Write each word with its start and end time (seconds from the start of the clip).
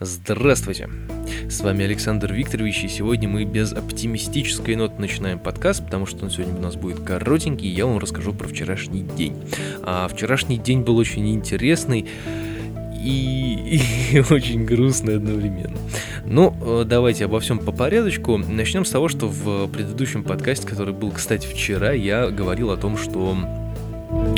Здравствуйте! 0.00 0.88
С 1.48 1.60
вами 1.60 1.84
Александр 1.84 2.32
Викторович, 2.32 2.84
и 2.84 2.88
сегодня 2.88 3.28
мы 3.28 3.44
без 3.44 3.72
оптимистической 3.72 4.74
ноты 4.74 4.94
начинаем 4.98 5.38
подкаст, 5.38 5.84
потому 5.84 6.06
что 6.06 6.24
он 6.24 6.30
сегодня 6.30 6.56
у 6.56 6.60
нас 6.60 6.76
будет 6.76 7.00
коротенький, 7.00 7.68
и 7.68 7.74
я 7.74 7.86
вам 7.86 7.98
расскажу 7.98 8.32
про 8.32 8.48
вчерашний 8.48 9.02
день. 9.02 9.36
А 9.82 10.08
вчерашний 10.08 10.56
день 10.56 10.80
был 10.80 10.96
очень 10.96 11.32
интересный 11.32 12.08
и, 13.00 13.80
и 14.12 14.18
очень 14.30 14.64
грустный 14.64 15.16
одновременно. 15.16 15.76
Ну, 16.24 16.56
э, 16.62 16.84
давайте 16.84 17.26
обо 17.26 17.38
всем 17.38 17.58
по 17.58 17.70
порядочку. 17.70 18.38
Начнем 18.38 18.84
с 18.84 18.90
того, 18.90 19.08
что 19.08 19.28
в 19.28 19.68
предыдущем 19.68 20.24
подкасте, 20.24 20.66
который 20.66 20.94
был, 20.94 21.12
кстати, 21.12 21.46
вчера, 21.46 21.92
я 21.92 22.28
говорил 22.30 22.70
о 22.70 22.76
том, 22.76 22.96
что 22.96 23.36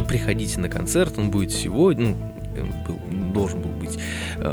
приходите 0.08 0.60
на 0.60 0.68
концерт, 0.68 1.14
он 1.16 1.30
будет 1.30 1.52
сегодня, 1.52 2.08
ну, 2.08 2.66
был, 2.86 3.32
должен 3.32 3.62
был 3.62 3.70
быть 3.70 3.96
э, 3.96 4.00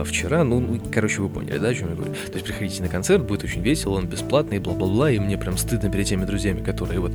вчера. 0.05 0.43
Ну, 0.43 0.59
ну, 0.59 0.79
короче, 0.91 1.21
вы 1.21 1.29
поняли, 1.29 1.57
да, 1.57 1.69
о 1.69 1.73
чем 1.73 1.89
я 1.89 1.95
говорю. 1.95 2.13
То 2.13 2.33
есть 2.33 2.45
приходите 2.45 2.82
на 2.82 2.89
концерт, 2.89 3.25
будет 3.25 3.43
очень 3.43 3.61
весело, 3.61 3.93
он 3.93 4.07
бесплатный, 4.07 4.59
бла-бла-бла, 4.59 5.11
и 5.11 5.19
мне 5.19 5.37
прям 5.37 5.57
стыдно 5.57 5.89
перед 5.91 6.07
теми 6.07 6.25
друзьями, 6.25 6.61
которые 6.61 6.99
вот 6.99 7.11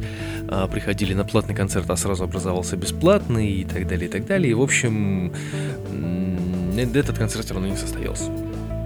э, 0.48 0.68
приходили 0.70 1.14
на 1.14 1.24
платный 1.24 1.54
концерт, 1.54 1.88
а 1.90 1.96
сразу 1.96 2.24
образовался 2.24 2.76
бесплатный 2.76 3.50
и 3.50 3.64
так 3.64 3.86
далее, 3.86 4.08
и 4.08 4.10
так 4.10 4.26
далее. 4.26 4.50
И, 4.50 4.54
в 4.54 4.62
общем, 4.62 5.32
этот 6.76 7.18
концерт 7.18 7.44
все 7.44 7.54
равно 7.54 7.68
не 7.68 7.76
состоялся. 7.76 8.30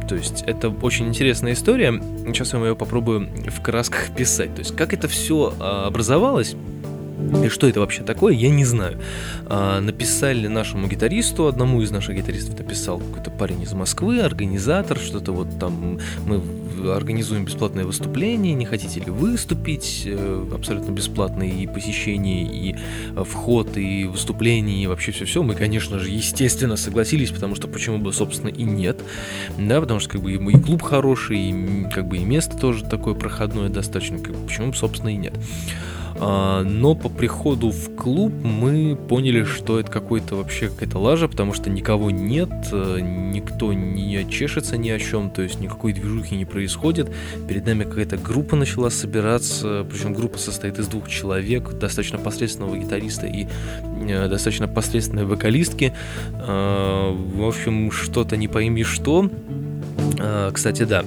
То 0.09 0.17
есть 0.17 0.43
это 0.47 0.71
очень 0.71 1.07
интересная 1.07 1.53
история. 1.53 1.93
Сейчас 2.27 2.53
я 2.53 2.59
ее 2.59 2.75
попробую 2.75 3.29
в 3.47 3.63
красках 3.63 4.11
писать. 4.17 4.53
То 4.55 4.59
есть 4.59 4.75
как 4.75 4.93
это 4.93 5.07
все 5.07 5.55
а, 5.61 5.87
образовалось, 5.87 6.57
и 7.45 7.49
что 7.49 7.69
это 7.69 7.81
вообще 7.81 8.03
такое, 8.03 8.35
я 8.35 8.51
не 8.51 8.65
знаю. 8.65 8.99
А, 9.47 9.81
написали 9.81 10.47
нашему 10.47 10.89
гитаристу, 10.89 11.47
одному 11.47 11.83
из 11.83 11.91
наших 11.91 12.17
гитаристов 12.17 12.59
написал 12.59 12.99
какой-то 12.99 13.31
парень 13.31 13.63
из 13.63 13.73
Москвы, 13.73 14.21
организатор, 14.21 14.99
что-то 14.99 15.33
вот 15.33 15.59
там 15.59 15.99
мы 16.27 16.41
организуем 16.89 17.45
бесплатное 17.45 17.85
выступление, 17.85 18.55
не 18.55 18.65
хотите 18.65 19.01
ли 19.01 19.11
выступить, 19.11 20.03
э, 20.07 20.47
абсолютно 20.55 20.93
бесплатное 20.93 21.49
и 21.49 21.67
посещение, 21.67 22.45
и 22.45 22.75
э, 22.75 23.25
вход, 23.25 23.77
и 23.77 24.05
выступление, 24.05 24.83
и 24.83 24.87
вообще 24.87 25.13
все-все. 25.13 25.43
Мы, 25.43 25.55
конечно 25.55 25.99
же, 25.99 26.09
естественно 26.09 26.77
согласились, 26.77 27.31
потому 27.31 27.55
что 27.55 27.69
почему 27.69 27.99
бы, 27.99 28.13
собственно, 28.13 28.49
и 28.49 28.63
нет, 28.63 29.01
да, 29.59 29.81
потому 29.81 30.01
что 30.01 30.11
как 30.11 30.23
бы 30.23 30.33
и 30.33 30.59
клуб 30.59 30.83
хороший, 30.83 31.39
и 31.39 31.85
как 31.93 32.09
бы 32.09 32.19
и 32.19 32.25
место 32.25 32.57
тоже 32.57 32.85
такое 32.85 33.15
проходное 33.15 33.69
достаточно, 33.69 34.19
как, 34.19 34.37
почему 34.47 34.69
бы, 34.69 34.77
собственно, 34.77 35.11
и 35.11 35.17
нет. 35.17 35.35
А, 36.23 36.63
но 36.63 36.95
по 36.95 37.09
приходу 37.09 37.71
в 37.71 37.97
клуб 37.97 38.33
мы 38.45 38.95
поняли, 38.95 39.45
что 39.45 39.81
это 39.81 39.91
какой-то 39.91 40.37
вообще 40.37 40.69
какая-то 40.69 40.99
лажа, 40.99 41.29
потому 41.29 41.55
что 41.55 41.71
никого 41.71 42.11
нет, 42.11 42.51
э, 42.73 42.99
никто 43.01 43.73
не 43.73 44.29
чешется 44.31 44.77
ни 44.77 44.91
о 44.91 44.99
чем, 44.99 45.31
то 45.31 45.41
есть 45.41 45.61
никакой 45.61 45.95
движухи 45.95 46.37
не 46.37 46.45
происходит. 46.45 47.11
Перед 47.49 47.65
нами 47.65 47.85
какая-то 47.85 48.19
группа 48.19 48.55
начала 48.55 48.91
собираться, 48.91 49.87
причем 49.91 50.13
группа 50.13 50.37
состоит 50.37 50.79
из 50.79 50.89
двух 50.89 51.09
человек, 51.09 51.73
достаточно 51.73 52.19
посредственного 52.19 52.77
гитариста 52.77 53.27
и 53.27 53.47
э, 53.83 54.29
достаточно 54.29 54.69
посредственной 54.69 55.25
вокалистки. 55.25 55.95
А, 56.35 57.13
в 57.13 57.43
общем, 57.43 57.91
что-то 57.91 58.37
не 58.37 58.49
пойми 58.49 58.85
что. 58.85 59.31
А, 60.19 60.51
кстати, 60.53 60.83
да, 60.83 61.03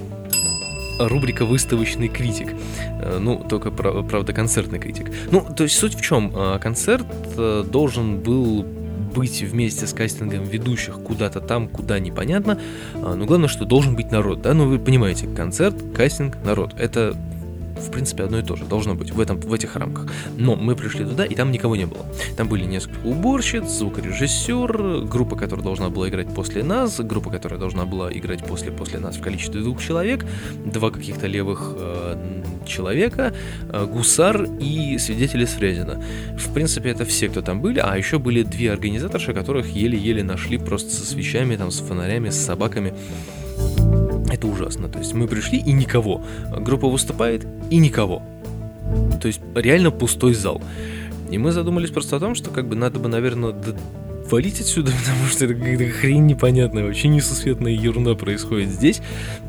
рубрика 0.98 1.44
«Выставочный 1.44 2.08
критик». 2.08 2.54
Э, 3.00 3.18
ну, 3.20 3.44
только, 3.48 3.70
правда, 3.70 4.32
концертный 4.32 4.78
критик. 4.78 5.10
Ну, 5.30 5.46
то 5.56 5.64
есть 5.64 5.76
суть 5.76 5.94
в 5.94 6.00
чем? 6.00 6.32
Э, 6.34 6.58
концерт 6.58 7.06
э, 7.36 7.64
должен 7.70 8.20
был 8.20 8.64
быть 9.14 9.42
вместе 9.42 9.86
с 9.86 9.92
кастингом 9.92 10.42
ведущих 10.42 10.94
куда-то 10.94 11.40
там, 11.40 11.68
куда 11.68 12.00
непонятно. 12.00 12.58
Но 12.94 13.24
главное, 13.26 13.48
что 13.48 13.64
должен 13.64 13.94
быть 13.94 14.10
народ, 14.10 14.42
да? 14.42 14.54
Ну, 14.54 14.68
вы 14.68 14.80
понимаете, 14.80 15.28
концерт, 15.28 15.76
кастинг, 15.94 16.36
народ. 16.44 16.74
Это 16.76 17.16
в 17.84 17.90
принципе, 17.90 18.24
одно 18.24 18.38
и 18.38 18.42
то 18.42 18.56
же 18.56 18.64
должно 18.64 18.94
быть 18.94 19.12
в, 19.12 19.20
этом, 19.20 19.38
в 19.40 19.52
этих 19.52 19.76
рамках. 19.76 20.06
Но 20.36 20.56
мы 20.56 20.74
пришли 20.74 21.04
туда, 21.04 21.24
и 21.24 21.34
там 21.34 21.52
никого 21.52 21.76
не 21.76 21.86
было. 21.86 22.04
Там 22.36 22.48
были 22.48 22.64
несколько 22.64 23.06
уборщиц, 23.06 23.64
звукорежиссер, 23.64 25.04
группа, 25.04 25.36
которая 25.36 25.64
должна 25.64 25.90
была 25.90 26.08
играть 26.08 26.32
после 26.34 26.62
нас, 26.62 27.00
группа, 27.00 27.30
которая 27.30 27.60
должна 27.60 27.84
была 27.84 28.12
играть 28.12 28.44
после, 28.44 28.70
после 28.72 28.98
нас 28.98 29.16
в 29.16 29.20
количестве 29.20 29.60
двух 29.60 29.82
человек, 29.82 30.24
два 30.64 30.90
каких-то 30.90 31.26
левых 31.26 31.74
э, 31.76 32.42
человека, 32.66 33.34
э, 33.68 33.86
гусар 33.86 34.44
и 34.60 34.98
свидетели 34.98 35.44
с 35.44 35.50
Фрезина. 35.50 36.02
В 36.36 36.52
принципе, 36.52 36.90
это 36.90 37.04
все, 37.04 37.28
кто 37.28 37.42
там 37.42 37.60
были, 37.60 37.78
а 37.78 37.96
еще 37.96 38.18
были 38.18 38.42
две 38.42 38.72
организаторши, 38.72 39.32
которых 39.34 39.68
еле-еле 39.68 40.22
нашли 40.22 40.58
просто 40.58 40.90
со 40.90 41.04
свечами, 41.04 41.56
там, 41.56 41.70
с 41.70 41.80
фонарями, 41.80 42.30
с 42.30 42.36
собаками. 42.36 42.94
Это 44.30 44.46
ужасно. 44.46 44.88
То 44.88 44.98
есть 44.98 45.14
мы 45.14 45.26
пришли 45.26 45.58
и 45.58 45.72
никого. 45.72 46.22
Группа 46.58 46.88
выступает 46.88 47.46
и 47.70 47.76
никого. 47.76 48.22
То 49.20 49.28
есть 49.28 49.40
реально 49.54 49.90
пустой 49.90 50.34
зал. 50.34 50.62
И 51.30 51.38
мы 51.38 51.52
задумались 51.52 51.90
просто 51.90 52.16
о 52.16 52.20
том, 52.20 52.34
что 52.34 52.50
как 52.50 52.68
бы 52.68 52.76
надо 52.76 52.98
бы, 52.98 53.08
наверное, 53.08 53.54
валить 54.30 54.60
отсюда, 54.60 54.92
потому 55.04 55.26
что 55.28 55.44
это 55.44 55.54
какая-то 55.54 55.88
хрень 55.90 56.26
непонятная, 56.26 56.84
вообще 56.84 57.08
несусветная 57.08 57.72
ерунда 57.72 58.14
происходит 58.14 58.70
здесь, 58.70 59.00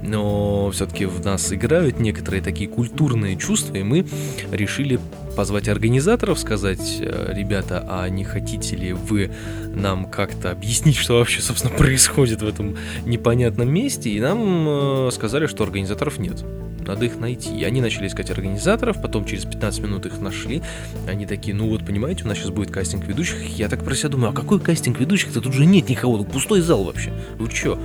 но 0.03 0.71
все-таки 0.71 1.05
в 1.05 1.23
нас 1.23 1.51
играют 1.53 1.99
некоторые 1.99 2.41
такие 2.41 2.69
культурные 2.69 3.35
чувства, 3.37 3.75
и 3.75 3.83
мы 3.83 4.05
решили 4.51 4.99
позвать 5.35 5.67
организаторов, 5.67 6.39
сказать, 6.39 6.97
э, 6.99 7.33
ребята, 7.33 7.85
а 7.87 8.07
не 8.09 8.23
хотите 8.23 8.75
ли 8.75 8.93
вы 8.93 9.31
нам 9.73 10.05
как-то 10.05 10.51
объяснить, 10.51 10.95
что 10.95 11.17
вообще, 11.17 11.41
собственно, 11.41 11.73
происходит 11.77 12.41
в 12.41 12.47
этом 12.47 12.77
непонятном 13.05 13.71
месте, 13.71 14.09
и 14.09 14.19
нам 14.19 14.67
э, 15.07 15.09
сказали, 15.11 15.47
что 15.47 15.63
организаторов 15.63 16.19
нет 16.19 16.43
надо 16.87 17.05
их 17.05 17.19
найти. 17.19 17.55
И 17.57 17.63
они 17.63 17.81
начали 17.81 18.07
искать 18.07 18.29
организаторов, 18.29 19.01
потом 19.01 19.25
через 19.25 19.45
15 19.45 19.81
минут 19.81 20.05
их 20.05 20.19
нашли. 20.19 20.61
Они 21.07 21.25
такие, 21.25 21.55
ну 21.55 21.67
вот, 21.67 21.85
понимаете, 21.85 22.23
у 22.23 22.27
нас 22.27 22.37
сейчас 22.37 22.51
будет 22.51 22.71
кастинг 22.71 23.05
ведущих. 23.05 23.43
Я 23.57 23.69
так 23.69 23.83
про 23.83 23.95
себя 23.95 24.09
думаю, 24.09 24.29
а 24.31 24.33
какой 24.33 24.59
кастинг 24.59 24.99
ведущих-то? 24.99 25.41
Тут 25.41 25.53
же 25.53 25.65
нет 25.65 25.89
никого, 25.89 26.17
тут 26.17 26.31
пустой 26.31 26.61
зал 26.61 26.83
вообще. 26.83 27.11
Вы 27.37 27.49
чё? 27.49 27.79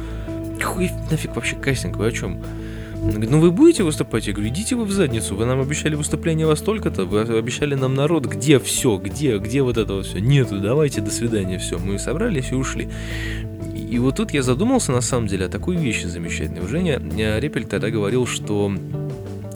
Какой 0.59 0.91
нафиг 1.11 1.35
вообще 1.35 1.57
кастинг? 1.57 1.97
Вы 1.97 2.09
о 2.09 2.13
чем? 2.13 2.43
Ну 3.03 3.41
вы 3.41 3.51
будете 3.51 3.83
выступать? 3.83 4.27
Я 4.27 4.33
говорю, 4.33 4.51
идите 4.51 4.77
вы 4.77 4.85
в 4.85 4.91
задницу, 4.91 5.35
вы 5.35 5.47
нам 5.47 5.61
обещали 5.61 5.95
выступление 5.95 6.47
во 6.47 6.57
столько-то, 6.57 7.05
вы 7.05 7.21
обещали 7.21 7.75
нам 7.75 7.95
народ, 7.95 8.27
где 8.27 8.59
все, 8.59 8.99
где, 8.99 9.39
где 9.39 9.63
вот 9.63 9.79
это 9.79 9.95
вот 9.95 10.07
все? 10.07 10.21
Нету, 10.21 10.59
давайте, 10.61 11.01
до 11.01 11.11
свидания, 11.11 11.59
все. 11.59 11.79
Мы 11.79 11.99
собрались 11.99 12.53
и 12.53 12.55
ушли. 12.55 12.89
И 13.75 13.99
вот 13.99 14.17
тут 14.17 14.33
я 14.33 14.43
задумался 14.43 14.93
на 14.93 15.01
самом 15.01 15.27
деле 15.27 15.47
о 15.47 15.49
такой 15.49 15.77
вещи 15.77 16.07
замечательной. 16.07 16.67
Женя 16.69 17.01
Репель 17.41 17.65
тогда 17.65 17.91
говорил, 17.91 18.27
что 18.27 18.73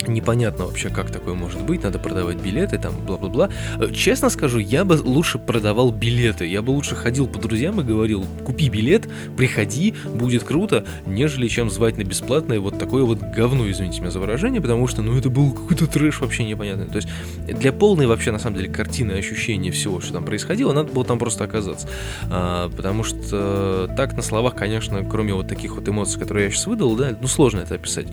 непонятно 0.07 0.65
вообще, 0.65 0.89
как 0.89 1.11
такое 1.11 1.33
может 1.33 1.61
быть, 1.61 1.83
надо 1.83 1.99
продавать 1.99 2.37
билеты, 2.37 2.77
там, 2.77 2.93
бла-бла-бла. 3.05 3.49
Э, 3.79 3.91
честно 3.93 4.29
скажу, 4.29 4.59
я 4.59 4.85
бы 4.85 4.99
лучше 5.03 5.39
продавал 5.39 5.91
билеты, 5.91 6.45
я 6.47 6.61
бы 6.61 6.71
лучше 6.71 6.95
ходил 6.95 7.27
по 7.27 7.39
друзьям 7.39 7.81
и 7.81 7.83
говорил, 7.83 8.25
купи 8.43 8.69
билет, 8.69 9.07
приходи, 9.37 9.93
будет 10.05 10.43
круто, 10.43 10.85
нежели 11.05 11.47
чем 11.47 11.69
звать 11.69 11.97
на 11.97 12.03
бесплатное 12.03 12.59
вот 12.59 12.79
такое 12.79 13.03
вот 13.03 13.19
говно, 13.19 13.69
извините 13.69 14.01
меня 14.01 14.11
за 14.11 14.19
выражение, 14.19 14.61
потому 14.61 14.87
что, 14.87 15.01
ну, 15.01 15.17
это 15.17 15.29
был 15.29 15.51
какой-то 15.51 15.87
трэш 15.87 16.21
вообще 16.21 16.43
непонятный. 16.43 16.87
То 16.87 16.97
есть, 16.97 17.07
для 17.47 17.71
полной 17.71 18.07
вообще, 18.07 18.31
на 18.31 18.39
самом 18.39 18.57
деле, 18.57 18.69
картины 18.69 19.13
ощущения 19.13 19.71
всего, 19.71 20.01
что 20.01 20.13
там 20.13 20.25
происходило, 20.25 20.73
надо 20.73 20.91
было 20.91 21.05
там 21.05 21.19
просто 21.19 21.43
оказаться. 21.43 21.87
А, 22.31 22.69
потому 22.69 23.03
что 23.03 23.89
так 23.95 24.15
на 24.15 24.21
словах, 24.21 24.55
конечно, 24.55 25.03
кроме 25.03 25.33
вот 25.33 25.47
таких 25.47 25.75
вот 25.75 25.87
эмоций, 25.87 26.19
которые 26.19 26.45
я 26.45 26.51
сейчас 26.51 26.67
выдал, 26.67 26.95
да, 26.95 27.15
ну, 27.19 27.27
сложно 27.27 27.59
это 27.59 27.75
описать. 27.75 28.07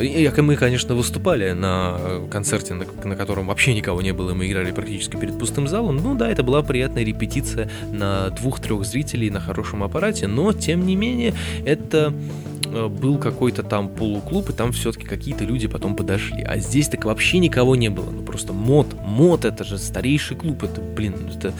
И 0.00 0.30
мы, 0.44 0.56
конечно, 0.56 0.94
выступали 1.04 1.52
на 1.52 1.98
концерте, 2.30 2.72
на, 2.72 2.86
на 3.04 3.14
котором 3.14 3.48
вообще 3.48 3.74
никого 3.74 4.00
не 4.00 4.12
было, 4.12 4.32
мы 4.32 4.46
играли 4.46 4.72
практически 4.72 5.16
перед 5.16 5.38
пустым 5.38 5.68
залом. 5.68 5.96
Ну 5.96 6.14
да, 6.14 6.30
это 6.30 6.42
была 6.42 6.62
приятная 6.62 7.04
репетиция 7.04 7.68
на 7.92 8.30
двух-трех 8.30 8.86
зрителей 8.86 9.28
на 9.28 9.38
хорошем 9.38 9.82
аппарате, 9.82 10.28
но 10.28 10.54
тем 10.54 10.86
не 10.86 10.96
менее 10.96 11.34
это 11.66 12.14
э, 12.64 12.86
был 12.88 13.18
какой-то 13.18 13.62
там 13.62 13.90
полуклуб, 13.90 14.48
и 14.48 14.54
там 14.54 14.72
все-таки 14.72 15.04
какие-то 15.04 15.44
люди 15.44 15.68
потом 15.68 15.94
подошли. 15.94 16.42
А 16.42 16.56
здесь 16.56 16.88
так 16.88 17.04
вообще 17.04 17.38
никого 17.38 17.76
не 17.76 17.90
было. 17.90 18.10
Ну 18.10 18.22
просто 18.22 18.54
мод, 18.54 18.86
мод 19.04 19.44
это 19.44 19.62
же 19.62 19.76
старейший 19.76 20.38
клуб, 20.38 20.64
это, 20.64 20.80
блин, 20.80 21.16
это... 21.36 21.52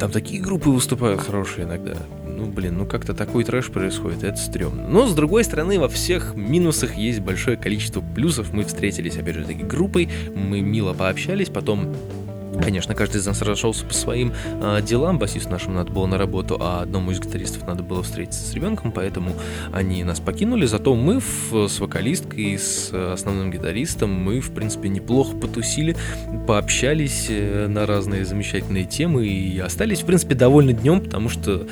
Там 0.00 0.10
такие 0.10 0.42
группы 0.42 0.70
выступают 0.70 1.20
хорошие 1.20 1.66
иногда 1.66 1.94
ну, 2.36 2.46
блин, 2.46 2.78
ну 2.78 2.86
как-то 2.86 3.14
такой 3.14 3.44
трэш 3.44 3.70
происходит, 3.70 4.24
это 4.24 4.36
стрёмно. 4.36 4.88
Но, 4.88 5.06
с 5.06 5.14
другой 5.14 5.44
стороны, 5.44 5.78
во 5.78 5.88
всех 5.88 6.34
минусах 6.34 6.96
есть 6.96 7.20
большое 7.20 7.56
количество 7.56 8.00
плюсов. 8.00 8.52
Мы 8.52 8.64
встретились, 8.64 9.16
опять 9.16 9.36
же, 9.36 9.44
таки 9.44 9.62
группой, 9.62 10.08
мы 10.34 10.60
мило 10.60 10.94
пообщались, 10.94 11.48
потом 11.48 11.94
Конечно, 12.62 12.94
каждый 12.94 13.18
из 13.18 13.26
нас 13.26 13.40
разошелся 13.42 13.84
по 13.84 13.94
своим 13.94 14.32
э, 14.60 14.80
делам. 14.82 15.18
Басисту 15.18 15.50
нашему 15.50 15.74
надо 15.76 15.92
было 15.92 16.06
на 16.06 16.18
работу, 16.18 16.56
а 16.60 16.82
одному 16.82 17.10
из 17.10 17.20
гитаристов 17.20 17.66
надо 17.66 17.82
было 17.82 18.02
встретиться 18.02 18.40
с 18.40 18.54
ребенком, 18.54 18.92
поэтому 18.92 19.32
они 19.72 20.04
нас 20.04 20.20
покинули. 20.20 20.66
Зато 20.66 20.94
мы 20.94 21.20
в, 21.20 21.68
с 21.68 21.80
вокалисткой, 21.80 22.58
с 22.58 22.90
основным 22.92 23.50
гитаристом, 23.50 24.10
мы, 24.10 24.40
в 24.40 24.52
принципе, 24.52 24.88
неплохо 24.88 25.36
потусили, 25.36 25.96
пообщались 26.46 27.26
э, 27.28 27.66
на 27.66 27.86
разные 27.86 28.24
замечательные 28.24 28.84
темы 28.84 29.26
и 29.26 29.58
остались, 29.58 30.02
в 30.02 30.06
принципе, 30.06 30.34
довольны 30.34 30.72
днем, 30.72 31.00
потому 31.00 31.28
что 31.28 31.66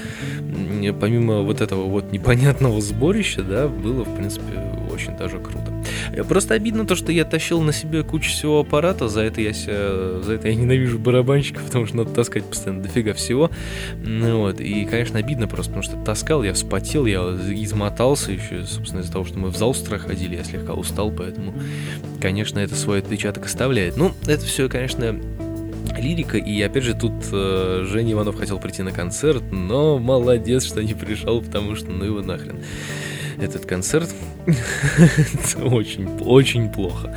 помимо 1.00 1.43
вот 1.43 1.61
этого 1.61 1.84
вот 1.84 2.12
непонятного 2.12 2.81
сборища, 2.81 3.43
да, 3.43 3.69
было, 3.69 4.05
в 4.05 4.17
принципе, 4.17 4.58
очень 4.93 5.17
даже 5.17 5.38
круто. 5.38 5.73
Просто 6.28 6.54
обидно 6.54 6.87
то, 6.87 6.94
что 6.94 7.12
я 7.12 7.25
тащил 7.25 7.60
на 7.60 7.72
себе 7.72 8.02
кучу 8.02 8.31
всего 8.31 8.60
аппарата, 8.60 9.08
за 9.08 9.22
это 9.22 9.40
я 9.40 9.52
себя, 9.52 10.20
за 10.22 10.34
это 10.34 10.49
я 10.49 10.54
ненавижу 10.54 10.99
барабанщиков, 10.99 11.62
потому 11.66 11.87
что 11.87 11.99
надо 11.99 12.10
таскать 12.10 12.44
постоянно 12.44 12.82
дофига 12.82 13.14
всего. 13.14 13.50
Ну, 14.04 14.40
вот, 14.40 14.60
и, 14.60 14.84
конечно, 14.84 15.19
обидно 15.19 15.49
просто, 15.49 15.72
потому 15.72 15.82
что 15.82 15.96
таскал, 16.04 16.43
я 16.43 16.52
вспотел, 16.52 17.06
я 17.06 17.20
измотался 17.20 18.32
еще, 18.32 18.64
собственно, 18.64 19.00
из-за 19.00 19.12
того, 19.12 19.25
что 19.25 19.38
мы 19.38 19.50
в 19.50 19.56
зал 19.56 19.72
ходили, 19.72 20.37
я 20.37 20.44
слегка 20.44 20.75
устал, 20.75 21.10
поэтому, 21.10 21.54
конечно, 22.20 22.58
это 22.58 22.75
свой 22.75 22.98
отпечаток 22.98 23.46
оставляет. 23.46 23.96
Ну, 23.96 24.12
это 24.26 24.44
все, 24.44 24.69
конечно, 24.69 25.19
лирика, 25.98 26.37
и 26.37 26.60
опять 26.62 26.84
же 26.84 26.94
тут 26.94 27.12
э, 27.32 27.84
Женя 27.87 28.12
Иванов 28.12 28.38
хотел 28.38 28.58
прийти 28.58 28.82
на 28.82 28.93
концерт, 28.93 29.43
но 29.50 29.98
молодец, 29.98 30.64
что 30.64 30.82
не 30.82 30.94
пришел, 30.94 31.40
потому 31.40 31.75
что 31.75 31.90
ну 31.90 32.05
его 32.05 32.22
нахрен 32.22 32.60
этот 33.42 33.66
концерт. 33.66 34.08
очень, 35.62 36.08
очень 36.20 36.68
плохо. 36.70 37.16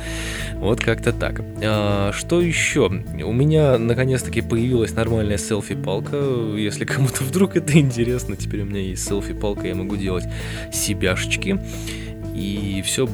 Вот 0.54 0.80
как-то 0.80 1.12
так. 1.12 1.42
А, 1.62 2.12
что 2.12 2.40
еще? 2.40 2.86
У 2.86 3.32
меня 3.32 3.78
наконец-таки 3.78 4.40
появилась 4.40 4.92
нормальная 4.94 5.38
селфи-палка. 5.38 6.16
Если 6.56 6.84
кому-то 6.84 7.24
вдруг 7.24 7.56
это 7.56 7.78
интересно, 7.78 8.36
теперь 8.36 8.62
у 8.62 8.64
меня 8.64 8.80
есть 8.80 9.06
селфи-палка, 9.06 9.66
я 9.66 9.74
могу 9.74 9.96
делать 9.96 10.24
себяшечки. 10.72 11.60
И 12.34 12.82
все 12.84 13.08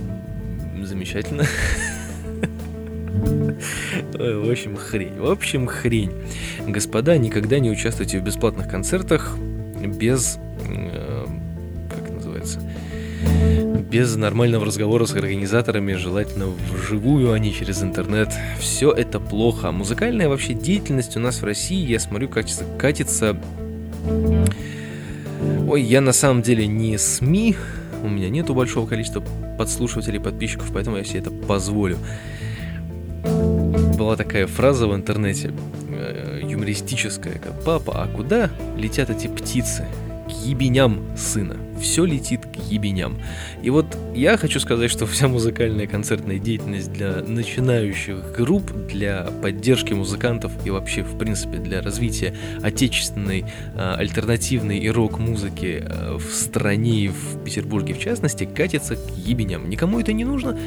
замечательно. 0.82 1.44
В 4.12 4.50
общем, 4.50 4.76
хрень. 4.76 5.19
В 5.19 5.31
общем, 5.31 5.67
хрень. 5.67 6.12
Господа, 6.67 7.17
никогда 7.19 7.58
не 7.58 7.70
участвуйте 7.70 8.19
в 8.19 8.25
бесплатных 8.25 8.69
концертах 8.69 9.37
без 9.87 10.38
без 13.93 14.17
нормального 14.17 14.65
разговора 14.65 15.05
с 15.05 15.15
организаторами, 15.15 15.93
желательно 15.93 16.47
вживую, 16.47 17.33
а 17.33 17.39
не 17.39 17.53
через 17.53 17.83
интернет. 17.83 18.31
Все 18.59 18.91
это 18.91 19.21
плохо. 19.21 19.71
Музыкальная 19.71 20.31
вообще 20.31 20.55
деятельность 20.55 21.15
у 21.19 21.21
нас 21.21 21.43
в 21.43 21.44
России, 21.44 21.87
я 21.87 22.00
смотрю, 22.00 22.31
катится, 22.31 22.65
катится... 22.79 23.37
Ой, 25.69 25.83
я 25.83 26.00
на 26.00 26.12
самом 26.12 26.41
деле 26.41 26.67
не 26.67 26.97
СМИ, 26.97 27.56
у 28.03 28.09
меня 28.09 28.31
нету 28.31 28.55
большого 28.55 28.87
количества 28.87 29.23
подслушивателей, 29.59 30.21
подписчиков, 30.21 30.71
поэтому 30.73 30.97
я 30.97 31.05
себе 31.05 31.21
это 31.21 31.31
позволю. 31.31 31.99
Была 33.99 34.17
такая 34.17 34.47
фраза 34.47 34.87
в 34.87 34.94
интернете, 34.94 35.53
э, 35.91 36.41
юмористическая, 36.43 37.35
как 37.35 37.62
«Папа, 37.62 38.03
а 38.03 38.09
куда 38.09 38.50
летят 38.77 39.11
эти 39.11 39.27
птицы?» 39.27 39.87
К 40.27 40.31
ебеням 40.47 41.03
сына 41.17 41.56
все 41.81 42.05
летит 42.05 42.47
ебеням. 42.73 43.19
И 43.63 43.71
вот 43.71 43.87
я 44.15 44.37
хочу 44.37 44.61
сказать, 44.61 44.91
что 44.91 45.07
вся 45.07 45.29
музыкальная 45.29 45.87
концертная 45.87 46.39
деятельность 46.39 46.93
для 46.93 47.23
начинающих 47.23 48.33
групп, 48.37 48.71
для 48.89 49.29
поддержки 49.43 49.93
музыкантов 49.93 50.53
и 50.65 50.71
вообще, 50.71 51.03
в 51.03 51.19
принципе, 51.19 51.59
для 51.59 51.83
развития 51.83 52.35
отечественной 52.63 53.45
э, 53.75 53.95
альтернативной 53.99 54.79
и 54.79 54.91
рок-музыки 54.91 55.85
э, 55.85 56.17
в 56.17 56.35
стране 56.35 57.05
и 57.05 57.09
в 57.09 57.45
Петербурге 57.45 57.95
в 57.95 57.99
частности, 57.99 58.45
катится 58.45 58.97
к 58.97 59.17
ебеням. 59.17 59.69
Никому 59.69 60.01
это 60.01 60.13
не 60.13 60.25
нужно, 60.25 60.59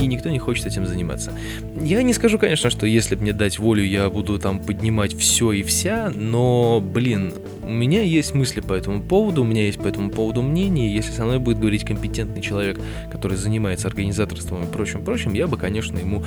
и 0.00 0.06
никто 0.06 0.30
не 0.30 0.38
хочет 0.38 0.66
этим 0.66 0.86
заниматься. 0.86 1.32
Я 1.80 2.02
не 2.02 2.12
скажу, 2.12 2.38
конечно, 2.38 2.70
что 2.70 2.86
если 2.86 3.14
мне 3.14 3.32
дать 3.32 3.58
волю, 3.58 3.84
я 3.84 4.08
буду 4.10 4.38
там 4.38 4.60
поднимать 4.60 5.16
все 5.16 5.52
и 5.52 5.62
вся, 5.62 6.12
но, 6.14 6.80
блин, 6.80 7.34
у 7.62 7.70
меня 7.70 8.02
есть 8.02 8.34
мысли 8.34 8.60
по 8.60 8.72
этому 8.72 9.02
поводу, 9.02 9.42
у 9.42 9.44
меня 9.44 9.64
есть 9.66 9.78
по 9.78 9.88
этому 9.88 10.10
поводу 10.10 10.42
мнение, 10.42 10.92
если 10.92 11.12
со 11.12 11.24
мной 11.24 11.38
будет 11.38 11.58
говорить 11.58 11.84
компетентный 11.84 12.42
человек, 12.42 12.80
который 13.10 13.36
занимается 13.36 13.88
организаторством 13.88 14.64
и 14.64 14.66
прочим, 14.66 15.04
прочим, 15.04 15.32
я 15.34 15.46
бы, 15.46 15.56
конечно, 15.56 15.98
ему 15.98 16.24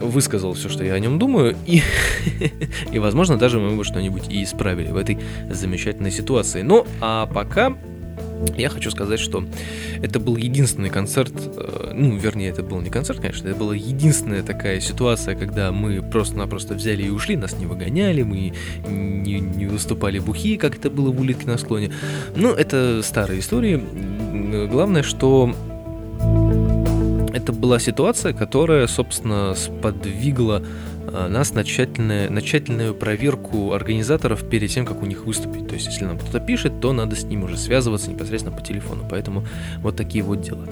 высказал 0.00 0.52
все, 0.54 0.68
что 0.68 0.84
я 0.84 0.94
о 0.94 0.98
нем 0.98 1.18
думаю, 1.18 1.56
и, 1.66 1.82
и 2.92 2.98
возможно, 2.98 3.36
даже 3.38 3.58
мы 3.58 3.76
бы 3.76 3.84
что-нибудь 3.84 4.24
и 4.28 4.42
исправили 4.42 4.90
в 4.90 4.96
этой 4.96 5.18
замечательной 5.50 6.10
ситуации. 6.10 6.62
Ну, 6.62 6.86
а 7.00 7.26
пока 7.26 7.76
я 8.56 8.68
хочу 8.68 8.90
сказать, 8.90 9.20
что 9.20 9.44
это 10.02 10.20
был 10.20 10.36
единственный 10.36 10.90
концерт, 10.90 11.32
э, 11.36 11.92
ну, 11.94 12.16
вернее, 12.16 12.50
это 12.50 12.62
был 12.62 12.80
не 12.80 12.90
концерт, 12.90 13.20
конечно, 13.20 13.48
это 13.48 13.58
была 13.58 13.74
единственная 13.74 14.42
такая 14.42 14.80
ситуация, 14.80 15.34
когда 15.34 15.72
мы 15.72 16.02
просто-напросто 16.02 16.74
взяли 16.74 17.04
и 17.04 17.10
ушли, 17.10 17.36
нас 17.36 17.58
не 17.58 17.66
выгоняли, 17.66 18.22
мы 18.22 18.52
не, 18.88 19.40
не 19.40 19.66
выступали 19.66 20.18
бухи, 20.18 20.56
как 20.56 20.76
это 20.76 20.90
было 20.90 21.10
в 21.10 21.20
улитке 21.20 21.46
на 21.46 21.58
склоне. 21.58 21.92
Ну, 22.36 22.52
это 22.52 23.00
старые 23.02 23.40
истории. 23.40 23.82
Главное, 24.68 25.02
что 25.02 25.54
это 27.32 27.52
была 27.52 27.78
ситуация, 27.78 28.32
которая, 28.32 28.86
собственно, 28.86 29.54
сподвигла 29.54 30.62
нас 31.12 31.52
на, 31.52 31.64
тщательную, 31.64 32.32
на 32.32 32.40
тщательную 32.40 32.94
проверку 32.94 33.72
организаторов 33.72 34.48
перед 34.48 34.70
тем, 34.70 34.86
как 34.86 35.02
у 35.02 35.06
них 35.06 35.24
выступить. 35.24 35.68
То 35.68 35.74
есть, 35.74 35.86
если 35.86 36.04
нам 36.04 36.18
кто-то 36.18 36.40
пишет, 36.40 36.80
то 36.80 36.92
надо 36.92 37.16
с 37.16 37.24
ним 37.24 37.44
уже 37.44 37.56
связываться 37.56 38.10
непосредственно 38.10 38.56
по 38.56 38.62
телефону. 38.62 39.04
Поэтому 39.08 39.46
вот 39.78 39.96
такие 39.96 40.24
вот 40.24 40.40
дела. 40.40 40.66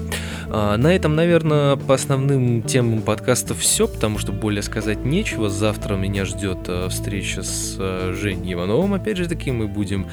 А, 0.49 0.77
на 0.77 0.93
этом, 0.93 1.15
наверное, 1.15 1.75
по 1.75 1.93
основным 1.93 2.63
темам 2.63 3.01
подкаста 3.01 3.53
все, 3.53 3.87
потому 3.87 4.17
что 4.17 4.31
более 4.31 4.63
сказать 4.63 5.05
нечего. 5.05 5.49
Завтра 5.49 5.95
меня 5.95 6.25
ждет 6.25 6.59
э, 6.67 6.87
встреча 6.89 7.43
с 7.43 7.75
э, 7.79 8.13
Женей 8.19 8.53
Ивановым. 8.53 8.93
Опять 8.93 9.17
же 9.17 9.27
таки, 9.27 9.51
мы 9.51 9.67
будем 9.67 10.07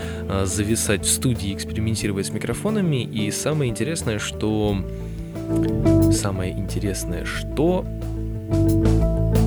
зависать 0.44 1.04
в 1.04 1.10
студии, 1.10 1.54
экспериментировать 1.54 2.26
с 2.26 2.30
микрофонами. 2.30 3.02
И 3.02 3.30
самое 3.30 3.70
интересное, 3.70 4.18
что... 4.18 4.76
Самое 6.12 6.52
интересное, 6.52 7.24
что 7.24 7.84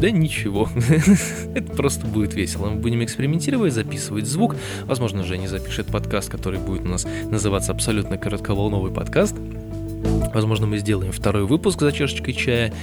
да 0.01 0.09
ничего. 0.09 0.67
Это 1.55 1.71
просто 1.73 2.07
будет 2.07 2.33
весело. 2.33 2.69
Мы 2.69 2.77
будем 2.77 3.03
экспериментировать, 3.03 3.71
записывать 3.71 4.25
звук. 4.25 4.55
Возможно, 4.85 5.23
Женя 5.23 5.47
запишет 5.47 5.87
подкаст, 5.87 6.29
который 6.29 6.59
будет 6.59 6.81
у 6.81 6.87
нас 6.87 7.05
называться 7.25 7.71
абсолютно 7.71 8.17
коротковолновый 8.17 8.91
подкаст. 8.91 9.35
Возможно, 10.33 10.65
мы 10.65 10.79
сделаем 10.79 11.11
второй 11.11 11.45
выпуск 11.45 11.81
за 11.81 11.91
чашечкой 11.91 12.33
чая 12.33 12.73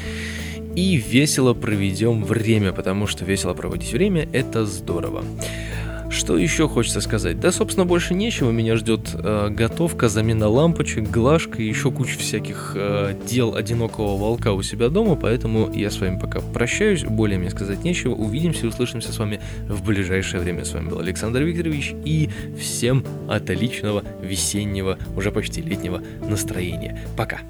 и 0.76 0.97
весело 0.97 1.55
проведем 1.55 2.23
время, 2.23 2.73
потому 2.73 3.09
что 3.09 3.25
весело 3.25 3.53
проводить 3.53 3.93
время 3.93 4.29
это 4.32 4.64
здорово. 4.64 5.25
Что 6.10 6.38
еще 6.38 6.69
хочется 6.69 7.00
сказать? 7.00 7.38
Да, 7.38 7.52
собственно, 7.52 7.84
больше 7.84 8.14
нечего. 8.14 8.50
Меня 8.50 8.76
ждет 8.76 9.10
э, 9.14 9.50
готовка, 9.50 10.08
замена 10.08 10.49
лампочек, 10.49 11.10
глажка 11.10 11.62
и 11.62 11.66
еще 11.66 11.90
куча 11.90 12.19
всяких 12.19 12.72
э, 12.75 13.14
дел 13.26 13.54
одинокого 13.54 14.16
волка 14.16 14.52
у 14.52 14.62
себя 14.62 14.88
дома, 14.88 15.16
поэтому 15.16 15.71
я 15.75 15.90
с 15.90 16.00
вами 16.00 16.18
пока 16.18 16.40
прощаюсь, 16.40 17.04
более 17.04 17.38
мне 17.38 17.50
сказать 17.50 17.85
нечего. 17.85 18.14
Увидимся 18.14 18.64
и 18.64 18.68
услышимся 18.68 19.12
с 19.12 19.18
вами 19.18 19.40
в 19.68 19.85
ближайшее 19.85 20.40
время. 20.40 20.64
С 20.64 20.73
вами 20.73 20.88
был 20.88 20.99
Александр 20.99 21.42
Викторович 21.42 21.94
и 22.04 22.30
всем 22.59 23.04
отличного 23.28 24.02
весеннего, 24.23 24.99
уже 25.14 25.30
почти 25.30 25.61
летнего 25.61 26.02
настроения. 26.23 26.99
Пока! 27.16 27.40